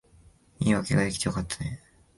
[0.57, 1.79] いい言い訳が出来てよかったね